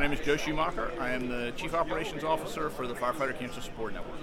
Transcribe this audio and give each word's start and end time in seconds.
name 0.00 0.12
is 0.12 0.20
Joe 0.20 0.36
Schumacher. 0.36 0.90
I 0.98 1.10
am 1.10 1.28
the 1.28 1.52
Chief 1.56 1.74
Operations 1.74 2.24
Officer 2.24 2.70
for 2.70 2.86
the 2.86 2.94
Firefighter 2.94 3.38
Cancer 3.38 3.60
Support 3.60 3.92
Network. 3.92 4.18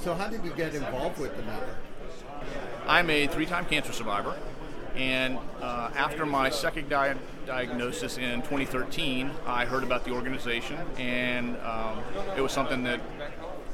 So, 0.00 0.14
how 0.14 0.28
did 0.28 0.44
you 0.44 0.52
get 0.52 0.74
involved 0.74 1.18
with 1.18 1.34
the 1.36 1.42
network? 1.42 1.76
I'm 2.86 3.08
a 3.08 3.26
three 3.26 3.46
time 3.46 3.64
cancer 3.64 3.92
survivor, 3.92 4.36
and 4.94 5.38
uh, 5.60 5.90
after 5.96 6.26
my 6.26 6.50
second 6.50 6.88
di- 6.88 7.16
diagnosis 7.46 8.18
in 8.18 8.42
2013, 8.42 9.30
I 9.46 9.64
heard 9.64 9.82
about 9.82 10.04
the 10.04 10.10
organization, 10.12 10.78
and 10.98 11.56
um, 11.58 12.02
it 12.36 12.40
was 12.40 12.52
something 12.52 12.84
that 12.84 13.00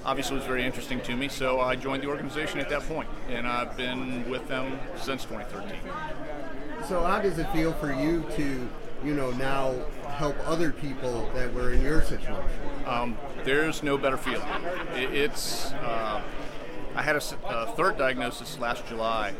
obviously 0.04 0.36
was 0.36 0.44
very 0.44 0.64
interesting 0.64 1.00
to 1.02 1.16
me. 1.16 1.28
So 1.28 1.60
I 1.60 1.76
joined 1.76 2.02
the 2.02 2.08
organization 2.08 2.60
at 2.60 2.68
that 2.70 2.82
point, 2.82 3.08
and 3.28 3.46
I've 3.46 3.76
been 3.76 4.28
with 4.30 4.46
them 4.48 4.78
since 4.96 5.24
2013. 5.24 5.78
So, 6.86 7.02
how 7.02 7.20
does 7.20 7.38
it 7.38 7.48
feel 7.50 7.72
for 7.74 7.92
you 7.92 8.24
to, 8.36 8.68
you 9.04 9.14
know, 9.14 9.30
now 9.32 9.74
help 10.12 10.36
other 10.46 10.72
people 10.72 11.30
that 11.34 11.52
were 11.52 11.72
in 11.72 11.82
your 11.82 12.02
situation? 12.02 12.52
Um, 12.86 13.16
there's 13.44 13.82
no 13.82 13.96
better 13.96 14.16
feeling. 14.16 14.46
It, 14.94 15.14
it's 15.14 15.72
uh, 15.72 16.22
I 16.94 17.02
had 17.02 17.16
a 17.16 17.20
third 17.74 17.96
diagnosis 17.96 18.58
last 18.58 18.86
July, 18.86 19.32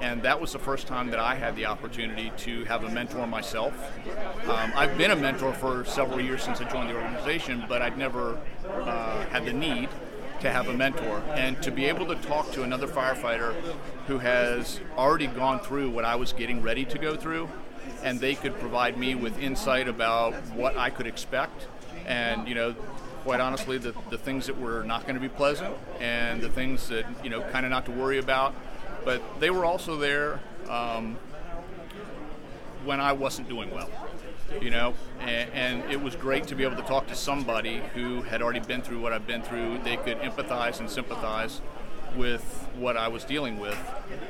and 0.00 0.22
that 0.22 0.40
was 0.40 0.52
the 0.52 0.58
first 0.60 0.86
time 0.86 1.10
that 1.10 1.18
I 1.18 1.34
had 1.34 1.56
the 1.56 1.66
opportunity 1.66 2.30
to 2.38 2.64
have 2.64 2.84
a 2.84 2.90
mentor 2.90 3.26
myself. 3.26 3.74
Um, 4.48 4.72
I've 4.76 4.96
been 4.96 5.10
a 5.10 5.16
mentor 5.16 5.52
for 5.52 5.84
several 5.84 6.20
years 6.20 6.44
since 6.44 6.60
I 6.60 6.70
joined 6.70 6.90
the 6.90 6.94
organization, 6.94 7.64
but 7.68 7.82
I'd 7.82 7.98
never 7.98 8.38
uh, 8.68 9.24
had 9.26 9.44
the 9.44 9.52
need 9.52 9.88
to 10.40 10.50
have 10.50 10.68
a 10.68 10.72
mentor 10.72 11.22
and 11.34 11.60
to 11.62 11.70
be 11.70 11.86
able 11.86 12.06
to 12.06 12.14
talk 12.16 12.50
to 12.52 12.62
another 12.62 12.86
firefighter 12.86 13.52
who 14.06 14.18
has 14.18 14.80
already 14.96 15.26
gone 15.26 15.60
through 15.60 15.90
what 15.90 16.04
I 16.04 16.16
was 16.16 16.32
getting 16.32 16.62
ready 16.62 16.84
to 16.84 16.98
go 16.98 17.16
through 17.16 17.48
and 18.02 18.20
they 18.20 18.34
could 18.34 18.58
provide 18.58 18.98
me 18.98 19.14
with 19.14 19.38
insight 19.38 19.88
about 19.88 20.34
what 20.54 20.76
I 20.76 20.90
could 20.90 21.06
expect. 21.06 21.66
And 22.06 22.48
you 22.48 22.54
know 22.54 22.74
quite 23.22 23.40
honestly 23.40 23.78
the, 23.78 23.94
the 24.10 24.18
things 24.18 24.46
that 24.46 24.58
were 24.58 24.82
not 24.82 25.02
going 25.02 25.14
to 25.14 25.20
be 25.20 25.28
pleasant 25.28 25.72
and 26.00 26.40
the 26.40 26.48
things 26.48 26.88
that 26.88 27.04
you 27.22 27.30
know 27.30 27.40
kind 27.40 27.64
of 27.64 27.70
not 27.70 27.84
to 27.86 27.92
worry 27.92 28.18
about. 28.18 28.54
But 29.04 29.22
they 29.40 29.50
were 29.50 29.64
also 29.64 29.96
there 29.96 30.40
um, 30.68 31.16
when 32.84 33.00
I 33.00 33.12
wasn't 33.12 33.48
doing 33.48 33.70
well 33.70 33.90
you 34.60 34.70
know? 34.70 34.94
And, 35.20 35.50
and 35.52 35.90
it 35.90 36.00
was 36.00 36.16
great 36.16 36.46
to 36.48 36.54
be 36.54 36.64
able 36.64 36.76
to 36.76 36.82
talk 36.82 37.06
to 37.08 37.14
somebody 37.14 37.82
who 37.94 38.22
had 38.22 38.42
already 38.42 38.60
been 38.60 38.82
through 38.82 39.00
what 39.00 39.12
I've 39.12 39.26
been 39.26 39.42
through. 39.42 39.78
They 39.84 39.96
could 39.96 40.18
empathize 40.18 40.80
and 40.80 40.90
sympathize 40.90 41.60
with 42.16 42.68
what 42.76 42.96
I 42.96 43.08
was 43.08 43.24
dealing 43.24 43.58
with 43.58 43.78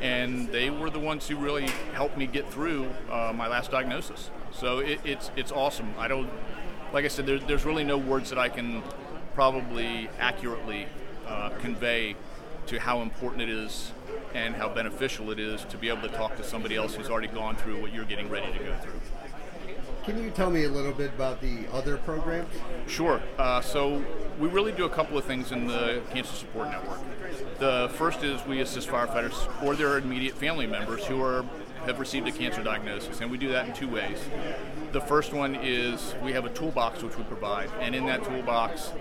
and 0.01 0.49
they 0.49 0.71
were 0.71 0.91
the 0.91 0.99
ones 0.99 1.29
who 1.29 1.37
really 1.37 1.69
helped 1.95 2.17
me 2.17 2.27
get 2.27 2.51
through 2.51 2.91
uh, 3.11 3.33
my 3.35 3.49
last 3.49 3.71
diagnosis 3.71 4.31
so 4.53 4.79
it, 4.79 5.01
it's 5.05 5.31
it's 5.37 5.53
awesome 5.53 5.95
I 5.99 6.09
don't 6.09 6.31
like 6.93 7.05
I 7.05 7.09
said 7.09 7.27
there, 7.27 7.39
there's 7.39 7.65
really 7.65 7.85
no 7.85 7.97
words 7.97 8.31
that 8.31 8.39
I 8.39 8.49
can 8.49 8.83
probably 9.35 10.11
accurately 10.19 10.87
uh, 11.27 11.51
convey 11.61 12.17
to 12.67 12.79
how 12.79 13.03
important 13.03 13.43
it 13.43 13.49
is 13.49 13.93
and 14.35 14.55
how 14.55 14.69
beneficial 14.69 15.31
it 15.31 15.39
is 15.39 15.65
to 15.67 15.77
be 15.77 15.89
able 15.89 16.03
to 16.03 16.09
talk 16.09 16.37
to 16.37 16.45
somebody 16.45 16.77
else 16.77 16.95
who's 16.95 17.11
already 17.11 17.29
gone 17.29 17.57
through 17.57 17.81
what 17.81 17.93
you're 17.93 18.05
getting 18.05 18.29
ready 18.29 18.51
to 18.53 18.59
go 18.59 18.75
through. 18.77 19.01
Can 20.05 20.21
you 20.21 20.31
tell 20.31 20.51
me 20.51 20.65
a 20.65 20.69
little 20.69 20.93
bit 20.93 21.15
about 21.15 21.41
the 21.41 21.65
other 21.73 21.97
programs? 21.99 22.53
Sure. 22.89 23.23
Uh, 23.39 23.61
so 23.61 24.05
we 24.37 24.49
really 24.49 24.73
do 24.73 24.85
a 24.85 24.91
couple 24.91 25.17
of 25.17 25.25
things 25.25 25.53
in 25.53 25.69
the 25.69 26.03
Cancer 26.13 26.35
Support 26.35 26.71
Network. 26.71 26.99
The 27.61 27.89
first 27.95 28.25
is 28.25 28.45
we 28.45 28.61
assist 28.61 28.89
firefighters 28.89 29.63
or 29.63 29.77
their 29.77 29.99
immediate 29.99 30.35
family 30.35 30.67
members 30.67 31.05
who 31.07 31.23
are 31.23 31.45
have 31.85 31.99
received 31.99 32.29
a 32.29 32.33
cancer 32.33 32.63
diagnosis, 32.63 33.21
and 33.21 33.31
we 33.31 33.37
do 33.37 33.49
that 33.49 33.67
in 33.67 33.75
two 33.75 33.89
ways. 33.89 34.19
The 34.93 35.01
first 35.01 35.33
one 35.33 35.57
is 35.57 36.15
we 36.23 36.33
have 36.33 36.45
a 36.45 36.51
toolbox 36.51 37.03
which 37.03 37.17
we 37.17 37.25
provide, 37.25 37.71
and 37.81 37.95
in 37.95 38.07
that 38.07 38.25
toolbox, 38.25 38.93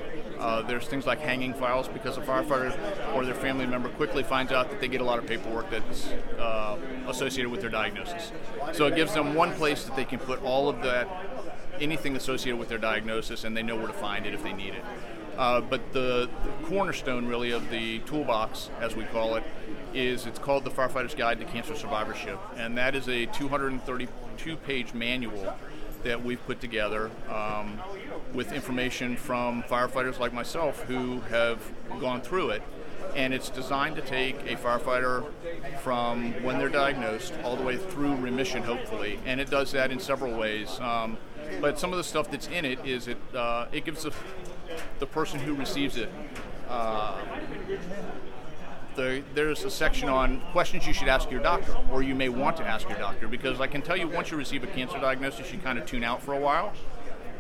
uh, 0.41 0.62
there's 0.63 0.88
things 0.88 1.06
like 1.06 1.19
hanging 1.19 1.53
files 1.53 1.88
because 1.88 2.18
a 2.18 2.22
firefighter 2.22 2.75
or 3.13 3.24
their 3.24 3.35
family 3.35 3.68
member 3.68 3.90
quickly 3.90 4.24
finds 4.24 4.52
out 4.52 4.72
that 4.72 4.81
they 4.81 4.88
get 4.88 5.00
a 5.00 5.03
lot 5.03 5.19
of 5.19 5.28
paperwork 5.28 5.69
that's 5.69 6.07
uh, 6.40 6.78
associated 7.07 7.52
with 7.52 7.62
their 7.62 7.69
diagnosis. 7.69 8.31
So 8.74 8.88
it 8.88 8.96
gives 8.96 9.13
them 9.13 9.35
one 9.35 9.53
place 9.53 9.84
that 9.84 9.96
they 9.96 10.06
can 10.06 10.19
put 10.19 10.44
all 10.44 10.68
of 10.68 10.81
that, 10.81 11.07
anything 11.79 12.16
associated 12.16 12.57
with 12.57 12.69
their 12.69 12.79
diagnosis, 12.79 13.44
and 13.44 13.56
they 13.56 13.62
know 13.62 13.75
where 13.75 13.88
to 13.88 13.94
find 13.94 14.25
it 14.25 14.34
if 14.34 14.41
they 14.41 14.53
need 14.53 14.74
it. 14.74 14.84
Uh, 15.38 15.62
but 15.62 15.94
the, 15.94 16.28
the 16.44 16.68
cornerstone, 16.68 17.28
really, 17.28 17.52
of 17.52 17.69
the 17.69 18.00
toolbox, 18.00 18.69
as 18.79 18.96
we 18.96 19.06
call 19.06 19.35
it, 19.35 19.44
is 19.94 20.25
it's 20.25 20.40
called 20.40 20.63
the 20.63 20.72
Firefighter's 20.72 21.16
Guide 21.16 21.40
to 21.40 21.46
Cancer 21.46 21.75
Survivorship, 21.75 22.40
and 22.58 22.78
that 22.78 22.96
is 22.96 23.08
a 23.08 23.28
232-page 23.28 24.94
manual 24.94 25.56
that 26.03 26.23
we've 26.23 26.44
put 26.45 26.59
together 26.59 27.12
um, 27.29 27.79
with 28.34 28.51
information 28.51 29.16
from 29.16 29.63
firefighters 29.63 30.19
like 30.19 30.34
myself 30.34 30.84
who 30.84 31.22
have 31.22 31.59
gone 32.00 32.22
through 32.22 32.51
it. 32.51 32.63
And 33.16 33.34
it's 33.34 33.50
designed 33.50 33.97
to 33.97 34.01
take 34.01 34.38
a 34.50 34.56
firefighter 34.56 35.25
from 35.81 36.31
when 36.44 36.59
they're 36.59 36.69
diagnosed 36.69 37.34
all 37.44 37.56
the 37.56 37.63
way 37.63 37.75
through 37.75 38.16
remission, 38.16 38.63
hopefully. 38.63 39.19
And 39.25 39.41
it 39.41 39.50
does 39.50 39.72
that 39.73 39.91
in 39.91 40.00
several 40.00 40.38
ways. 40.38 40.79
Um, 40.79 41.17
but 41.59 41.78
some 41.78 41.91
of 41.91 41.97
the 41.97 42.03
stuff 42.03 42.31
that's 42.31 42.47
in 42.47 42.63
it 42.63 42.85
is 42.85 43.07
it 43.07 43.17
uh, 43.35 43.66
it 43.72 43.84
gives 43.84 44.03
the, 44.03 44.13
the 45.00 45.07
person 45.07 45.40
who 45.40 45.53
receives 45.53 45.97
it 45.97 46.09
uh, 46.69 47.19
the, 48.96 49.24
there's 49.34 49.63
a 49.63 49.69
section 49.69 50.09
on 50.09 50.41
questions 50.52 50.85
you 50.85 50.94
should 50.94 51.07
ask 51.07 51.31
your 51.31 51.41
doctor, 51.41 51.75
or 51.91 52.03
you 52.03 52.16
may 52.16 52.29
want 52.29 52.57
to 52.57 52.63
ask 52.63 52.88
your 52.90 52.97
doctor, 52.97 53.28
because 53.28 53.59
I 53.59 53.68
can 53.68 53.81
tell 53.81 53.97
you 53.97 54.07
once 54.07 54.31
you 54.31 54.38
receive 54.38 54.63
a 54.63 54.68
cancer 54.68 55.00
diagnosis, 55.00 55.52
you 55.52 55.59
kind 55.59 55.79
of 55.79 55.85
tune 55.85 56.03
out 56.03 56.22
for 56.22 56.34
a 56.34 56.40
while. 56.40 56.74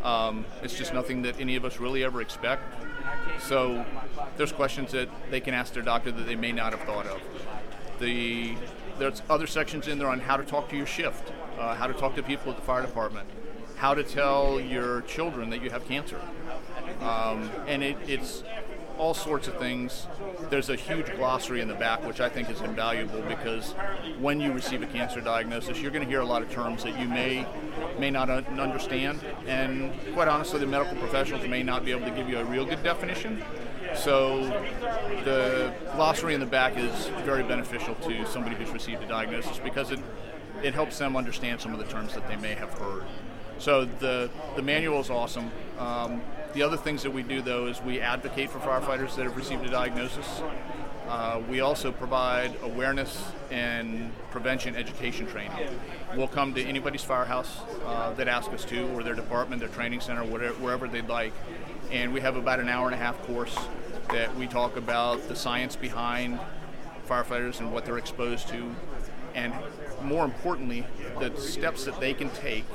Um, 0.03 0.45
it's 0.63 0.75
just 0.75 0.93
nothing 0.93 1.21
that 1.23 1.39
any 1.39 1.55
of 1.55 1.65
us 1.65 1.79
really 1.79 2.03
ever 2.03 2.21
expect. 2.21 2.63
So 3.39 3.85
there's 4.37 4.51
questions 4.51 4.91
that 4.91 5.09
they 5.29 5.39
can 5.39 5.53
ask 5.53 5.73
their 5.73 5.83
doctor 5.83 6.11
that 6.11 6.25
they 6.25 6.35
may 6.35 6.51
not 6.51 6.73
have 6.73 6.81
thought 6.81 7.05
of. 7.05 7.21
The 7.99 8.55
there's 8.97 9.21
other 9.29 9.47
sections 9.47 9.87
in 9.87 9.97
there 9.97 10.09
on 10.09 10.19
how 10.19 10.37
to 10.37 10.43
talk 10.43 10.69
to 10.69 10.77
your 10.77 10.85
shift, 10.85 11.31
uh, 11.57 11.75
how 11.75 11.87
to 11.87 11.93
talk 11.93 12.15
to 12.15 12.23
people 12.23 12.51
at 12.51 12.57
the 12.57 12.63
fire 12.63 12.81
department, 12.81 13.27
how 13.75 13.93
to 13.95 14.03
tell 14.03 14.59
your 14.59 15.01
children 15.01 15.49
that 15.49 15.63
you 15.63 15.71
have 15.71 15.87
cancer, 15.87 16.21
um, 16.99 17.49
and 17.67 17.83
it, 17.83 17.97
it's 18.07 18.43
all 18.97 19.13
sorts 19.13 19.47
of 19.47 19.57
things. 19.57 20.07
There's 20.49 20.69
a 20.69 20.75
huge 20.75 21.13
glossary 21.15 21.61
in 21.61 21.67
the 21.67 21.73
back, 21.73 22.05
which 22.05 22.19
I 22.19 22.29
think 22.29 22.49
is 22.49 22.61
invaluable 22.61 23.21
because 23.21 23.73
when 24.19 24.39
you 24.39 24.51
receive 24.51 24.81
a 24.81 24.87
cancer 24.87 25.21
diagnosis, 25.21 25.79
you're 25.79 25.91
going 25.91 26.03
to 26.03 26.09
hear 26.09 26.21
a 26.21 26.25
lot 26.25 26.41
of 26.41 26.51
terms 26.51 26.83
that 26.83 26.99
you 26.99 27.07
may 27.07 27.45
may 27.99 28.09
not 28.11 28.29
un- 28.29 28.59
understand, 28.59 29.19
and 29.47 29.91
quite 30.13 30.27
honestly, 30.27 30.59
the 30.59 30.67
medical 30.67 30.97
professionals 30.97 31.47
may 31.47 31.63
not 31.63 31.85
be 31.85 31.91
able 31.91 32.05
to 32.05 32.11
give 32.11 32.29
you 32.29 32.37
a 32.37 32.45
real 32.45 32.65
good 32.65 32.83
definition. 32.83 33.43
So 33.95 34.43
the 35.25 35.73
glossary 35.95 36.33
in 36.33 36.39
the 36.39 36.45
back 36.45 36.77
is 36.77 37.07
very 37.25 37.43
beneficial 37.43 37.95
to 37.95 38.25
somebody 38.25 38.55
who's 38.55 38.69
received 38.69 39.03
a 39.03 39.07
diagnosis 39.07 39.59
because 39.59 39.91
it 39.91 39.99
it 40.63 40.73
helps 40.75 40.99
them 40.99 41.15
understand 41.15 41.59
some 41.59 41.73
of 41.73 41.79
the 41.79 41.85
terms 41.85 42.13
that 42.13 42.27
they 42.27 42.35
may 42.35 42.53
have 42.53 42.71
heard. 42.73 43.03
So 43.61 43.85
the 43.85 44.27
the 44.55 44.63
manual 44.63 45.01
is 45.01 45.11
awesome. 45.11 45.51
Um, 45.77 46.19
the 46.53 46.63
other 46.63 46.77
things 46.77 47.03
that 47.03 47.11
we 47.11 47.21
do 47.21 47.43
though 47.43 47.67
is 47.67 47.79
we 47.79 48.01
advocate 48.01 48.49
for 48.49 48.57
firefighters 48.57 49.15
that 49.15 49.23
have 49.23 49.37
received 49.37 49.63
a 49.63 49.69
diagnosis. 49.69 50.41
Uh, 51.07 51.39
we 51.47 51.59
also 51.59 51.91
provide 51.91 52.57
awareness 52.63 53.23
and 53.51 54.11
prevention 54.31 54.75
education 54.75 55.27
training. 55.27 55.51
We'll 56.15 56.27
come 56.27 56.55
to 56.55 56.63
anybody's 56.63 57.03
firehouse 57.03 57.59
uh, 57.85 58.13
that 58.13 58.27
asks 58.27 58.51
us 58.51 58.65
to, 58.65 58.87
or 58.95 59.03
their 59.03 59.13
department, 59.13 59.59
their 59.59 59.69
training 59.69 59.99
center, 59.99 60.23
whatever, 60.23 60.55
wherever 60.55 60.87
they'd 60.87 61.07
like, 61.07 61.33
and 61.91 62.13
we 62.13 62.21
have 62.21 62.37
about 62.37 62.59
an 62.59 62.67
hour 62.67 62.87
and 62.87 62.95
a 62.95 62.97
half 62.97 63.21
course 63.27 63.55
that 64.09 64.35
we 64.37 64.47
talk 64.47 64.75
about 64.75 65.27
the 65.27 65.35
science 65.35 65.75
behind 65.75 66.39
firefighters 67.07 67.59
and 67.59 67.71
what 67.71 67.85
they're 67.85 67.99
exposed 67.99 68.47
to, 68.47 68.73
and 69.35 69.53
more 70.01 70.25
importantly, 70.25 70.83
the 71.19 71.35
steps 71.37 71.85
that 71.85 71.99
they 71.99 72.13
can 72.13 72.29
take 72.31 72.65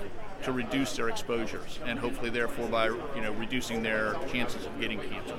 to 0.47 0.53
reduce 0.53 0.95
their 0.95 1.09
exposures 1.09 1.81
and 1.87 1.99
hopefully 1.99 2.31
therefore 2.31 2.69
by 2.69 2.87
you 2.87 3.21
know 3.21 3.33
reducing 3.33 3.83
their 3.83 4.15
chances 4.31 4.65
of 4.65 4.81
getting 4.81 5.01
cancer. 5.01 5.37